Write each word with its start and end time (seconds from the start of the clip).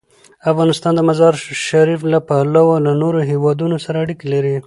افغانستان 0.51 0.93
د 0.95 1.01
مزارشریف 1.09 2.01
له 2.11 2.19
پلوه 2.27 2.75
له 2.85 2.91
نورو 3.01 3.19
هېوادونو 3.31 3.75
سره 3.85 3.97
اړیکې 4.03 4.25
لري. 4.33 4.55